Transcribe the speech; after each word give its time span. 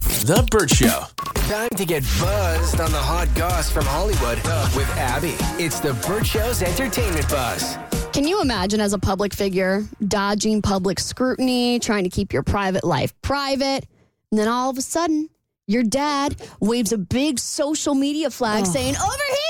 The 0.00 0.46
Bert 0.50 0.70
Show. 0.70 1.04
Time 1.48 1.68
to 1.70 1.84
get 1.84 2.02
buzzed 2.20 2.80
on 2.80 2.90
the 2.90 2.98
hot 2.98 3.28
goss 3.36 3.70
from 3.70 3.84
Hollywood 3.84 4.38
with 4.74 4.88
Abby. 4.96 5.34
It's 5.62 5.78
The 5.78 5.94
Bert 6.06 6.26
Show's 6.26 6.62
entertainment 6.62 7.28
buzz. 7.28 7.76
Can 8.12 8.26
you 8.26 8.40
imagine 8.42 8.80
as 8.80 8.92
a 8.92 8.98
public 8.98 9.32
figure 9.32 9.84
dodging 10.08 10.62
public 10.62 10.98
scrutiny, 10.98 11.78
trying 11.78 12.02
to 12.04 12.10
keep 12.10 12.32
your 12.32 12.42
private 12.42 12.82
life 12.82 13.14
private, 13.22 13.86
and 14.32 14.40
then 14.40 14.48
all 14.48 14.68
of 14.68 14.78
a 14.78 14.82
sudden 14.82 15.28
your 15.68 15.84
dad 15.84 16.36
waves 16.60 16.92
a 16.92 16.98
big 16.98 17.38
social 17.38 17.94
media 17.94 18.30
flag 18.30 18.66
saying, 18.66 18.96
Over 18.96 19.24
here! 19.28 19.45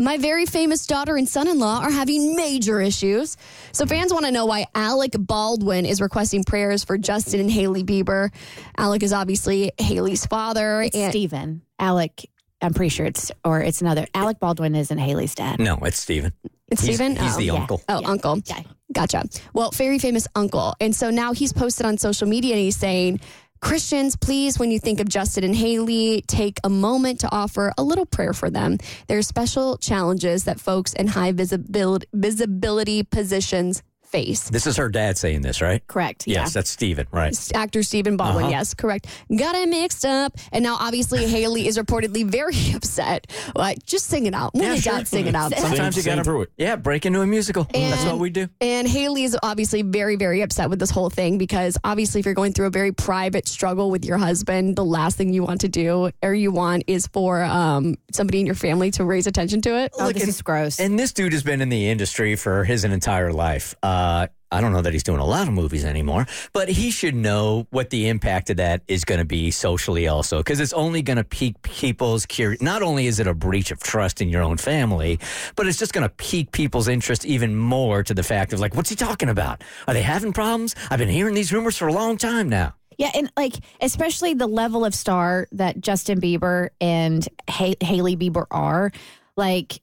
My 0.00 0.16
very 0.16 0.46
famous 0.46 0.86
daughter 0.86 1.16
and 1.16 1.28
son 1.28 1.46
in 1.46 1.58
law 1.58 1.80
are 1.82 1.90
having 1.90 2.34
major 2.34 2.80
issues. 2.80 3.36
So, 3.72 3.84
fans 3.84 4.12
want 4.14 4.24
to 4.24 4.32
know 4.32 4.46
why 4.46 4.66
Alec 4.74 5.12
Baldwin 5.18 5.84
is 5.84 6.00
requesting 6.00 6.42
prayers 6.42 6.82
for 6.84 6.96
Justin 6.96 7.38
and 7.38 7.50
Hailey 7.50 7.84
Bieber. 7.84 8.30
Alec 8.78 9.02
is 9.02 9.12
obviously 9.12 9.72
Hailey's 9.78 10.24
father. 10.24 10.80
It's 10.82 10.96
and- 10.96 11.12
Stephen. 11.12 11.60
Alec, 11.78 12.28
I'm 12.62 12.72
pretty 12.72 12.88
sure 12.88 13.04
it's, 13.04 13.30
or 13.44 13.60
it's 13.60 13.82
another. 13.82 14.06
Alec 14.14 14.40
Baldwin 14.40 14.74
isn't 14.74 14.96
Hailey's 14.98 15.34
dad. 15.34 15.60
No, 15.60 15.76
it's 15.82 16.00
Stephen. 16.00 16.32
It's 16.70 16.80
He's- 16.82 16.96
Stephen? 16.96 17.16
He's 17.16 17.34
Oh, 17.34 17.38
the 17.38 17.44
yeah. 17.44 17.52
uncle. 17.52 17.82
Oh, 17.88 18.02
uncle. 18.04 18.38
Yeah. 18.46 18.62
Gotcha. 18.92 19.24
Well, 19.52 19.70
very 19.70 19.98
famous 19.98 20.26
uncle. 20.34 20.74
And 20.80 20.96
so 20.96 21.10
now 21.10 21.32
he's 21.34 21.52
posted 21.52 21.84
on 21.84 21.98
social 21.98 22.26
media 22.26 22.54
and 22.54 22.62
he's 22.62 22.76
saying, 22.76 23.20
Christians, 23.60 24.16
please, 24.16 24.58
when 24.58 24.70
you 24.70 24.78
think 24.78 25.00
of 25.00 25.08
Justin 25.08 25.44
and 25.44 25.54
Hailey, 25.54 26.22
take 26.26 26.58
a 26.64 26.70
moment 26.70 27.20
to 27.20 27.28
offer 27.30 27.72
a 27.76 27.82
little 27.82 28.06
prayer 28.06 28.32
for 28.32 28.48
them. 28.48 28.78
There 29.06 29.18
are 29.18 29.22
special 29.22 29.76
challenges 29.76 30.44
that 30.44 30.58
folks 30.58 30.94
in 30.94 31.08
high 31.08 31.32
visibility, 31.32 33.02
positions 33.02 33.82
face. 34.10 34.50
This 34.50 34.66
is 34.66 34.76
her 34.76 34.88
dad 34.88 35.16
saying 35.18 35.42
this, 35.42 35.60
right? 35.60 35.86
Correct. 35.86 36.26
Yeah. 36.26 36.40
Yes, 36.40 36.52
that's 36.52 36.70
Stephen, 36.70 37.06
right? 37.12 37.36
Actor 37.54 37.82
Stephen 37.82 38.16
Baldwin, 38.16 38.44
Uh-huh. 38.44 38.50
yes, 38.52 38.74
correct. 38.74 39.06
Got 39.36 39.54
it 39.54 39.68
mixed 39.68 40.04
up. 40.04 40.36
And 40.52 40.62
now, 40.62 40.76
obviously, 40.80 41.26
Hailey 41.26 41.66
is 41.66 41.78
reportedly 41.78 42.24
very 42.24 42.54
upset. 42.74 43.26
Like, 43.54 43.84
just 43.86 44.06
sing 44.06 44.26
it 44.26 44.34
out. 44.34 44.54
When 44.54 44.64
Yeah, 44.64 44.74
sure. 44.76 44.92
got, 44.94 45.08
sing 45.08 45.26
it 45.26 45.34
out. 45.34 45.54
Sometimes 45.56 45.96
you 45.96 46.02
gotta 46.02 46.24
through 46.24 46.42
it. 46.42 46.52
Yeah, 46.56 46.76
break 46.76 47.06
into 47.06 47.20
a 47.20 47.26
musical. 47.26 47.64
That's 47.72 48.04
what 48.04 48.18
we 48.18 48.30
do. 48.30 48.48
And 48.60 48.86
Hailey 48.88 49.22
is 49.24 49.36
obviously 49.42 49.82
very, 49.82 50.16
very 50.16 50.40
upset 50.42 50.70
with 50.70 50.78
this 50.78 50.90
whole 50.90 51.10
thing 51.10 51.38
because 51.38 51.76
obviously, 51.84 52.18
if 52.20 52.24
you're 52.26 52.34
going 52.34 52.52
through 52.52 52.66
a 52.66 52.70
very 52.70 52.92
private 52.92 53.46
struggle 53.48 53.90
with 53.90 54.04
your 54.04 54.18
husband, 54.18 54.76
the 54.76 54.84
last 54.84 55.16
thing 55.16 55.32
you 55.32 55.42
want 55.44 55.60
to 55.62 55.68
do 55.68 56.10
or 56.22 56.34
you 56.34 56.50
want 56.50 56.84
is 56.86 57.06
for 57.08 57.42
um, 57.42 57.96
somebody 58.12 58.40
in 58.40 58.46
your 58.46 58.54
family 58.54 58.90
to 58.92 59.04
raise 59.04 59.26
attention 59.26 59.60
to 59.62 59.76
it. 59.78 59.92
Oh, 59.98 60.04
Look, 60.06 60.14
this 60.14 60.22
and- 60.24 60.30
is 60.30 60.42
gross. 60.42 60.80
And 60.80 60.98
this 60.98 61.12
dude 61.12 61.32
has 61.32 61.42
been 61.42 61.60
in 61.60 61.68
the 61.68 61.88
industry 61.90 62.34
for 62.36 62.64
his 62.64 62.84
entire 62.84 63.32
life. 63.32 63.74
Uh, 63.82 63.99
Uh, 64.00 64.26
I 64.52 64.60
don't 64.60 64.72
know 64.72 64.82
that 64.82 64.92
he's 64.92 65.02
doing 65.04 65.20
a 65.20 65.26
lot 65.26 65.46
of 65.46 65.54
movies 65.54 65.84
anymore, 65.84 66.26
but 66.52 66.68
he 66.68 66.90
should 66.90 67.14
know 67.14 67.68
what 67.70 67.90
the 67.90 68.08
impact 68.08 68.50
of 68.50 68.56
that 68.56 68.82
is 68.88 69.04
going 69.04 69.20
to 69.20 69.24
be 69.24 69.50
socially 69.50 70.08
also, 70.08 70.38
because 70.38 70.58
it's 70.58 70.72
only 70.72 71.02
going 71.02 71.18
to 71.18 71.24
pique 71.24 71.60
people's 71.62 72.26
curiosity. 72.26 72.64
Not 72.64 72.82
only 72.82 73.06
is 73.06 73.20
it 73.20 73.26
a 73.28 73.34
breach 73.34 73.70
of 73.70 73.80
trust 73.80 74.20
in 74.20 74.28
your 74.28 74.42
own 74.42 74.56
family, 74.56 75.20
but 75.54 75.66
it's 75.68 75.78
just 75.78 75.92
going 75.92 76.02
to 76.02 76.14
pique 76.14 76.50
people's 76.50 76.88
interest 76.88 77.24
even 77.24 77.54
more 77.54 78.02
to 78.02 78.14
the 78.14 78.24
fact 78.24 78.52
of 78.52 78.58
like, 78.58 78.74
what's 78.74 78.90
he 78.90 78.96
talking 78.96 79.28
about? 79.28 79.62
Are 79.86 79.94
they 79.94 80.02
having 80.02 80.32
problems? 80.32 80.74
I've 80.90 80.98
been 80.98 81.08
hearing 81.08 81.34
these 81.34 81.52
rumors 81.52 81.76
for 81.76 81.86
a 81.86 81.92
long 81.92 82.16
time 82.16 82.48
now. 82.48 82.74
Yeah, 82.98 83.10
and 83.14 83.30
like 83.36 83.54
especially 83.80 84.34
the 84.34 84.48
level 84.48 84.84
of 84.84 84.94
star 84.94 85.46
that 85.52 85.80
Justin 85.80 86.20
Bieber 86.20 86.70
and 86.80 87.28
ha- 87.48 87.76
Hailey 87.80 88.16
Bieber 88.16 88.46
are, 88.50 88.90
like 89.36 89.80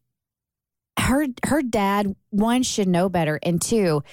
her 0.98 1.28
her 1.46 1.62
dad 1.62 2.16
one 2.30 2.64
should 2.64 2.88
know 2.88 3.10
better, 3.10 3.40
and 3.44 3.62
two, 3.62 4.04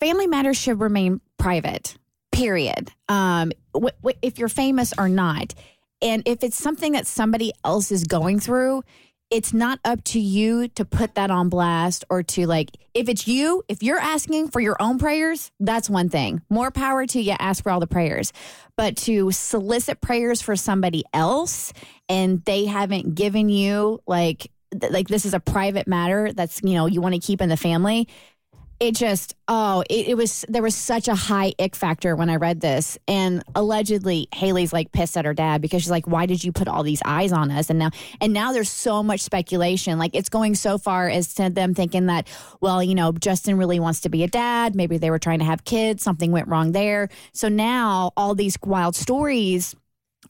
family 0.00 0.26
matters 0.26 0.56
should 0.56 0.80
remain 0.80 1.20
private. 1.38 1.96
Period. 2.32 2.90
Um, 3.08 3.52
wh- 3.76 3.94
wh- 4.04 4.18
if 4.22 4.38
you're 4.38 4.48
famous 4.48 4.92
or 4.98 5.08
not, 5.08 5.54
and 6.02 6.22
if 6.26 6.42
it's 6.42 6.58
something 6.58 6.92
that 6.92 7.06
somebody 7.06 7.52
else 7.64 7.92
is 7.92 8.04
going 8.04 8.40
through. 8.40 8.82
It's 9.30 9.54
not 9.54 9.80
up 9.84 10.04
to 10.04 10.20
you 10.20 10.68
to 10.68 10.84
put 10.84 11.16
that 11.16 11.30
on 11.30 11.48
blast 11.48 12.04
or 12.08 12.22
to 12.22 12.46
like, 12.46 12.70
if 12.92 13.08
it's 13.08 13.26
you, 13.26 13.64
if 13.68 13.82
you're 13.82 13.98
asking 13.98 14.48
for 14.48 14.60
your 14.60 14.76
own 14.78 14.98
prayers, 14.98 15.50
that's 15.58 15.90
one 15.90 16.08
thing. 16.08 16.42
More 16.50 16.70
power 16.70 17.04
to 17.06 17.20
you, 17.20 17.34
ask 17.40 17.64
for 17.64 17.72
all 17.72 17.80
the 17.80 17.88
prayers. 17.88 18.32
But 18.76 18.96
to 18.98 19.32
solicit 19.32 20.00
prayers 20.00 20.40
for 20.40 20.54
somebody 20.54 21.04
else 21.12 21.72
and 22.08 22.44
they 22.44 22.66
haven't 22.66 23.14
given 23.16 23.48
you 23.48 24.00
like, 24.06 24.52
like 24.90 25.08
this 25.08 25.24
is 25.24 25.34
a 25.34 25.40
private 25.40 25.86
matter 25.86 26.32
that's, 26.32 26.60
you 26.62 26.74
know, 26.74 26.86
you 26.86 27.00
want 27.00 27.14
to 27.14 27.20
keep 27.20 27.40
in 27.40 27.48
the 27.48 27.56
family. 27.56 28.08
It 28.80 28.96
just, 28.96 29.36
oh, 29.46 29.84
it, 29.88 30.08
it 30.08 30.16
was, 30.16 30.44
there 30.48 30.62
was 30.62 30.74
such 30.74 31.06
a 31.06 31.14
high 31.14 31.54
ick 31.60 31.76
factor 31.76 32.16
when 32.16 32.28
I 32.28 32.36
read 32.36 32.60
this. 32.60 32.98
And 33.06 33.44
allegedly, 33.54 34.26
Hailey's 34.34 34.72
like 34.72 34.90
pissed 34.90 35.16
at 35.16 35.24
her 35.24 35.32
dad 35.32 35.62
because 35.62 35.82
she's 35.82 35.92
like, 35.92 36.08
why 36.08 36.26
did 36.26 36.42
you 36.42 36.50
put 36.50 36.66
all 36.66 36.82
these 36.82 37.00
eyes 37.04 37.32
on 37.32 37.52
us? 37.52 37.70
And 37.70 37.78
now, 37.78 37.90
and 38.20 38.32
now 38.32 38.52
there's 38.52 38.68
so 38.68 39.02
much 39.02 39.20
speculation. 39.20 39.96
Like 39.96 40.14
it's 40.14 40.28
going 40.28 40.56
so 40.56 40.76
far 40.76 41.08
as 41.08 41.34
to 41.34 41.50
them 41.50 41.72
thinking 41.72 42.06
that, 42.06 42.26
well, 42.60 42.82
you 42.82 42.96
know, 42.96 43.12
Justin 43.12 43.58
really 43.58 43.78
wants 43.78 44.00
to 44.00 44.08
be 44.08 44.24
a 44.24 44.28
dad. 44.28 44.74
Maybe 44.74 44.98
they 44.98 45.10
were 45.10 45.20
trying 45.20 45.38
to 45.38 45.44
have 45.44 45.64
kids. 45.64 46.02
Something 46.02 46.32
went 46.32 46.48
wrong 46.48 46.72
there. 46.72 47.08
So 47.32 47.48
now 47.48 48.10
all 48.16 48.34
these 48.34 48.58
wild 48.60 48.96
stories 48.96 49.76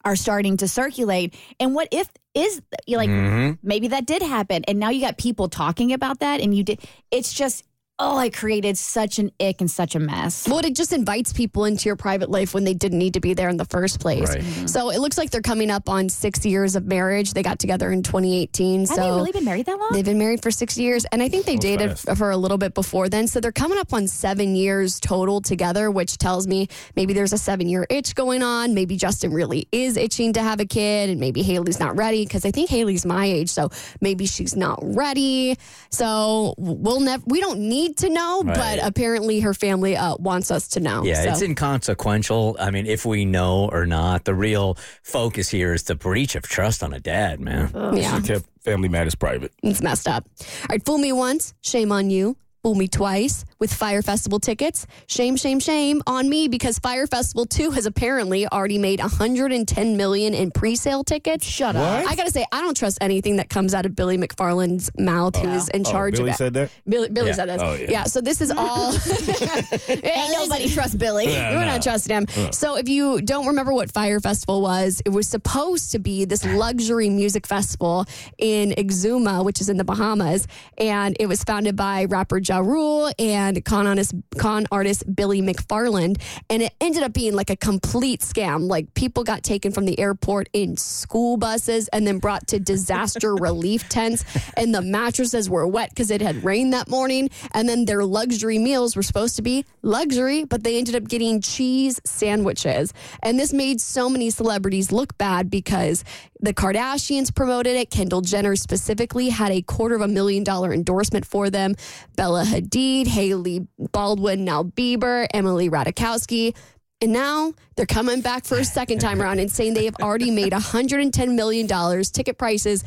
are 0.05 0.15
starting 0.15 0.57
to 0.57 0.67
circulate. 0.67 1.35
And 1.59 1.73
what 1.73 1.87
if 1.91 2.09
is 2.35 2.61
you 2.85 2.97
like 2.97 3.09
Mhm. 3.09 3.57
maybe 3.63 3.87
that 3.87 4.05
did 4.05 4.21
happen 4.21 4.63
and 4.67 4.79
now 4.79 4.89
you 4.89 5.01
got 5.01 5.17
people 5.17 5.47
talking 5.49 5.93
about 5.93 6.19
that 6.19 6.41
and 6.41 6.55
you 6.55 6.63
did 6.63 6.79
it's 7.11 7.33
just 7.33 7.63
oh 7.97 8.17
I 8.17 8.29
created 8.29 8.77
such 8.77 9.19
an 9.19 9.31
ick 9.39 9.61
and 9.61 9.71
such 9.71 9.95
a 9.95 9.99
mess. 9.99 10.47
Well, 10.47 10.59
it 10.59 10.75
just 10.75 10.91
invites 10.91 11.31
people 11.31 11.65
into 11.65 11.87
your 11.87 11.95
private 11.95 12.29
life 12.29 12.53
when 12.53 12.63
they 12.63 12.73
didn't 12.73 12.99
need 12.99 13.13
to 13.13 13.21
be 13.21 13.33
there 13.33 13.49
in 13.49 13.57
the 13.57 13.65
first 13.65 13.99
place. 13.99 14.29
Right. 14.29 14.41
Mm-hmm. 14.41 14.67
So 14.67 14.89
it 14.89 14.99
looks 14.99 15.17
like 15.17 15.31
they're 15.31 15.41
coming 15.41 15.71
up 15.71 15.87
on 15.89 16.09
six 16.09 16.45
years 16.45 16.75
of 16.75 16.85
marriage. 16.85 17.33
They 17.33 17.43
got 17.43 17.59
together 17.59 17.91
in 17.91 18.03
2018. 18.03 18.81
Have 18.81 18.87
so 18.89 18.95
they 18.95 19.09
really 19.09 19.31
been 19.31 19.45
married 19.45 19.65
that 19.67 19.79
long? 19.79 19.89
They've 19.93 20.05
been 20.05 20.17
married 20.17 20.41
for 20.41 20.51
six 20.51 20.77
years, 20.77 21.05
and 21.11 21.23
I 21.23 21.29
think 21.29 21.45
they 21.45 21.55
dated 21.55 21.97
fast. 21.97 22.17
for 22.17 22.31
a 22.31 22.37
little 22.37 22.57
bit 22.57 22.73
before 22.73 23.07
then. 23.07 23.27
So 23.27 23.39
they're 23.39 23.51
coming 23.51 23.77
up 23.77 23.93
on 23.93 24.07
seven 24.07 24.55
years 24.55 24.99
total 24.99 25.41
together, 25.41 25.89
which 25.89 26.17
tells 26.17 26.47
me 26.47 26.67
maybe 26.95 27.13
there's 27.13 27.33
a 27.33 27.37
seven 27.37 27.69
year 27.69 27.87
itch 27.89 28.15
going 28.15 28.43
on. 28.43 28.73
Maybe 28.73 28.97
Justin 28.97 29.31
really 29.31 29.67
is 29.71 29.95
itching 29.95 30.33
to 30.33 30.41
have 30.41 30.59
a 30.59 30.65
kid, 30.65 31.09
and 31.09 31.19
maybe 31.19 31.43
Hailey's 31.43 31.79
not 31.79 31.95
ready 31.95 32.25
because 32.25 32.45
I 32.45 32.51
think 32.51 32.69
Hailey's 32.69 33.05
my 33.05 33.25
age, 33.25 33.49
so 33.49 33.69
maybe 34.01 34.25
she's 34.25 34.55
not 34.55 34.79
ready. 34.81 35.57
So 35.91 36.55
we'll 36.57 36.99
never, 36.99 37.23
we 37.27 37.39
don't 37.39 37.59
need 37.59 37.84
to 37.93 38.09
know, 38.09 38.43
but 38.43 38.79
apparently 38.81 39.39
her 39.41 39.53
family 39.53 39.95
uh, 39.95 40.15
wants 40.17 40.51
us 40.51 40.67
to 40.69 40.79
know. 40.79 41.03
Yeah, 41.03 41.23
So- 41.23 41.29
it's 41.31 41.41
inconsequential. 41.41 42.57
I 42.59 42.71
mean, 42.71 42.85
if 42.85 43.05
we 43.05 43.25
know 43.25 43.69
or 43.71 43.85
not, 43.85 44.25
the 44.25 44.33
real 44.33 44.77
focus 45.03 45.49
here 45.49 45.73
is 45.73 45.83
the 45.83 45.95
breach 45.95 46.35
of 46.35 46.43
trust 46.43 46.83
on 46.83 46.93
a 46.93 46.99
dad, 46.99 47.39
man. 47.39 47.71
yeah. 47.95 48.19
Kept 48.21 48.45
Family 48.63 48.89
Matters 48.89 49.15
private. 49.15 49.51
It's 49.63 49.81
messed 49.81 50.07
up. 50.07 50.25
All 50.41 50.47
right, 50.69 50.83
fool 50.85 50.97
me 50.97 51.11
once, 51.11 51.53
shame 51.61 51.91
on 51.91 52.09
you. 52.09 52.35
Fool 52.65 52.73
me 52.73 52.87
twice 52.87 53.45
with 53.59 53.71
Fyre 53.71 54.01
Festival 54.01 54.39
tickets. 54.39 54.87
Shame, 55.05 55.35
shame, 55.35 55.59
shame 55.59 56.01
on 56.07 56.27
me 56.27 56.47
because 56.47 56.79
Fyre 56.79 57.05
Festival 57.05 57.45
2 57.45 57.69
has 57.69 57.85
apparently 57.85 58.47
already 58.47 58.79
made 58.79 58.99
110 58.99 59.97
million 59.97 60.33
in 60.33 60.49
pre-sale 60.49 61.03
tickets. 61.03 61.45
Shut 61.45 61.75
up. 61.75 62.07
I 62.09 62.15
got 62.15 62.25
to 62.25 62.31
say 62.31 62.43
I 62.51 62.61
don't 62.61 62.75
trust 62.75 62.97
anything 63.01 63.35
that 63.35 63.49
comes 63.49 63.75
out 63.75 63.85
of 63.85 63.95
Billy 63.95 64.17
McFarland's 64.17 64.89
mouth 64.97 65.35
who 65.35 65.47
is 65.51 65.69
in 65.69 65.83
Oh, 65.85 65.91
charge 65.91 66.15
Billy 66.15 66.29
of 66.31 66.33
it. 66.33 66.37
said 66.39 66.53
that? 66.55 66.71
Billy, 66.89 67.09
Billy 67.09 67.27
Yeah. 67.27 67.33
said 67.35 67.49
this. 67.49 67.61
Oh, 67.61 67.73
yeah. 67.75 68.03
so 68.05 68.19
this 68.19 68.41
is 68.41 68.49
all 68.49 68.93
Ain't 69.87 70.31
nobody 70.33 70.67
trust 70.67 70.97
Billy. 70.97 71.27
We're 71.27 71.65
not 71.65 71.83
trusting 71.83 72.15
him. 72.25 72.51
So 72.51 72.77
if 72.77 72.89
you 72.89 73.21
don't 73.21 73.45
remember 73.45 73.73
what 73.73 73.91
Fyre 73.91 74.19
Festival 74.19 74.63
was, 74.63 75.03
it 75.05 75.09
was 75.09 75.27
supposed 75.27 75.91
to 75.91 75.99
be 75.99 76.25
this 76.25 76.43
luxury 76.43 77.11
music 77.11 77.45
festival 77.45 78.07
in 78.39 78.71
Exuma, 78.71 79.45
which 79.45 79.61
is 79.61 79.69
in 79.69 79.77
the 79.77 79.83
Bahamas, 79.83 80.47
and 80.79 81.15
it 81.19 81.27
was 81.27 81.43
founded 81.43 81.75
by 81.75 82.05
rapper 82.05 82.39
Ja 82.55 82.61
Rule 82.61 83.11
and 83.19 83.63
con 83.65 83.85
artist, 83.85 84.13
con 84.37 84.65
artist 84.71 85.03
Billy 85.13 85.41
McFarland, 85.41 86.21
and 86.49 86.61
it 86.61 86.73
ended 86.79 87.03
up 87.03 87.11
being 87.11 87.33
like 87.33 87.49
a 87.49 87.55
complete 87.55 88.21
scam. 88.21 88.69
Like 88.69 88.93
people 88.93 89.23
got 89.23 89.43
taken 89.43 89.71
from 89.73 89.85
the 89.85 89.99
airport 89.99 90.47
in 90.53 90.77
school 90.77 91.35
buses 91.35 91.89
and 91.89 92.07
then 92.07 92.19
brought 92.19 92.47
to 92.47 92.59
disaster 92.59 93.35
relief 93.39 93.89
tents, 93.89 94.23
and 94.55 94.73
the 94.73 94.81
mattresses 94.81 95.49
were 95.49 95.67
wet 95.67 95.89
because 95.89 96.11
it 96.11 96.21
had 96.21 96.43
rained 96.45 96.71
that 96.71 96.87
morning, 96.87 97.29
and 97.53 97.67
then 97.67 97.85
their 97.85 98.05
luxury 98.05 98.57
meals 98.57 98.95
were 98.95 99.03
supposed 99.03 99.35
to 99.35 99.41
be 99.41 99.65
luxury, 99.81 100.45
but 100.45 100.63
they 100.63 100.77
ended 100.77 100.95
up 100.95 101.07
getting 101.07 101.41
cheese 101.41 101.99
sandwiches. 102.05 102.93
And 103.21 103.37
this 103.37 103.51
made 103.51 103.81
so 103.81 104.09
many 104.09 104.29
celebrities 104.29 104.91
look 104.93 105.17
bad 105.17 105.49
because 105.49 106.03
the 106.45 106.53
Kardashians 106.53 107.33
promoted 107.33 107.75
it. 107.75 107.89
Kendall 107.89 108.21
Jenner 108.21 108.55
specifically 108.55 109.29
had 109.29 109.51
a 109.51 109.61
quarter 109.61 109.95
of 109.95 110.01
a 110.01 110.07
million 110.07 110.43
dollar 110.43 110.73
endorsement 110.73 111.25
for 111.25 111.49
them. 111.49 111.75
Bella 112.15 112.43
Hadid, 112.43 113.07
Hailey 113.07 113.67
Baldwin, 113.91 114.45
now 114.45 114.63
Bieber, 114.63 115.27
Emily 115.33 115.69
Ratajkowski. 115.69 116.55
And 117.01 117.11
now 117.11 117.53
they're 117.75 117.85
coming 117.85 118.21
back 118.21 118.45
for 118.45 118.57
a 118.57 118.63
second 118.63 118.99
time 118.99 119.21
around 119.21 119.39
and 119.39 119.51
saying 119.51 119.73
they 119.73 119.85
have 119.85 119.97
already 120.01 120.31
made 120.31 120.53
$110 120.53 121.35
million. 121.35 122.03
Ticket 122.03 122.37
prices 122.37 122.83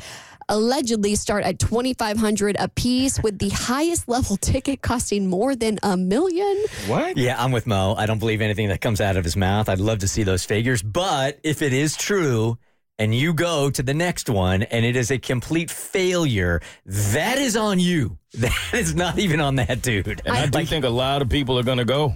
allegedly 0.49 1.15
start 1.15 1.43
at 1.43 1.59
2500 1.59 2.55
a 2.59 2.67
piece 2.69 3.21
with 3.21 3.37
the 3.37 3.49
highest 3.49 4.09
level 4.09 4.35
ticket 4.35 4.81
costing 4.81 5.27
more 5.27 5.55
than 5.55 5.79
a 5.83 5.95
million. 5.95 6.65
What? 6.87 7.17
Yeah, 7.17 7.41
I'm 7.41 7.51
with 7.51 7.67
Mo. 7.67 7.93
I 7.95 8.07
don't 8.07 8.19
believe 8.19 8.41
anything 8.41 8.69
that 8.69 8.81
comes 8.81 8.99
out 8.99 9.15
of 9.15 9.23
his 9.23 9.37
mouth. 9.37 9.69
I'd 9.69 9.79
love 9.79 9.99
to 9.99 10.07
see 10.07 10.23
those 10.23 10.43
figures. 10.43 10.81
But 10.81 11.39
if 11.43 11.61
it 11.61 11.71
is 11.71 11.95
true 11.95 12.57
and 12.99 13.15
you 13.15 13.33
go 13.33 13.69
to 13.71 13.81
the 13.81 13.93
next 13.93 14.29
one 14.29 14.63
and 14.63 14.85
it 14.85 14.95
is 14.95 15.09
a 15.09 15.17
complete 15.17 15.71
failure, 15.71 16.61
that 16.85 17.37
is 17.39 17.57
on 17.57 17.79
you. 17.79 18.17
That 18.39 18.73
is 18.73 18.93
not 18.93 19.17
even 19.17 19.39
on 19.39 19.55
that 19.55 19.81
dude. 19.81 20.21
And 20.23 20.37
I, 20.37 20.45
do 20.45 20.59
Like, 20.59 20.67
think 20.67 20.85
a 20.85 20.89
lot 20.89 21.23
of 21.23 21.29
people 21.29 21.57
are 21.57 21.63
going 21.63 21.79
to 21.79 21.85
go 21.85 22.15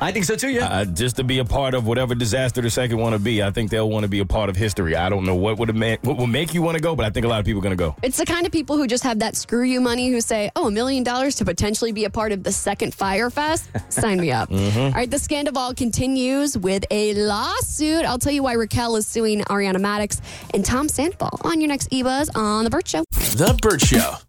I 0.00 0.12
think 0.12 0.24
so 0.24 0.36
too, 0.36 0.50
yeah. 0.50 0.68
uh, 0.68 0.84
just 0.84 1.16
to 1.16 1.24
be 1.24 1.38
a 1.38 1.44
part 1.44 1.74
of 1.74 1.86
whatever 1.86 2.14
disaster 2.14 2.60
the 2.60 2.70
second 2.70 2.98
want 2.98 3.14
to 3.14 3.18
be. 3.18 3.42
I 3.42 3.50
think 3.50 3.70
they'll 3.70 3.88
want 3.88 4.04
to 4.04 4.08
be 4.08 4.20
a 4.20 4.26
part 4.26 4.48
of 4.50 4.56
history. 4.56 4.96
I 4.96 5.08
don't 5.08 5.24
know 5.24 5.34
what 5.34 5.58
would 5.58 5.68
have 5.68 5.76
meant, 5.76 6.02
what 6.02 6.16
will 6.16 6.26
make 6.26 6.54
you 6.54 6.62
want 6.62 6.76
to 6.76 6.82
go, 6.82 6.94
but 6.94 7.04
I 7.06 7.10
think 7.10 7.26
a 7.26 7.28
lot 7.28 7.40
of 7.40 7.46
people 7.46 7.60
are 7.60 7.62
going 7.62 7.76
to 7.76 7.82
go. 7.82 7.96
It's 8.02 8.18
the 8.18 8.26
kind 8.26 8.46
of 8.46 8.52
people 8.52 8.76
who 8.76 8.86
just 8.86 9.04
have 9.04 9.18
that 9.20 9.36
screw 9.36 9.62
you 9.62 9.80
money 9.80 10.10
who 10.10 10.20
say, 10.20 10.50
oh, 10.56 10.68
a 10.68 10.70
million 10.70 11.02
dollars 11.02 11.34
to 11.36 11.44
potentially 11.44 11.92
be 11.92 12.04
a 12.04 12.10
part 12.10 12.32
of 12.32 12.42
the 12.42 12.52
second 12.52 12.94
Fyre 12.94 13.30
Fest? 13.30 13.70
Sign 13.88 14.20
me 14.20 14.30
up. 14.30 14.50
All 14.52 14.90
right, 14.92 15.10
the 15.10 15.18
scandal 15.18 15.74
continues 15.74 16.56
with 16.56 16.84
a 16.90 17.14
lawsuit. 17.14 18.04
I'll 18.04 18.18
tell 18.18 18.32
you 18.32 18.42
why 18.42 18.54
Raquel 18.54 18.96
is 18.96 19.06
suing 19.06 19.40
Ariana 19.42 19.76
Madix 19.76 20.20
and 20.54 20.64
Tom 20.64 20.88
Sandoval 20.88 21.40
on 21.42 21.60
your 21.60 21.68
next 21.68 21.90
eBuzz 21.90 22.34
on 22.36 22.64
The 22.64 22.70
Bert 22.70 22.86
Show. 22.88 23.04
The 23.12 23.58
Bert 23.60 23.80
Show. 23.80 24.20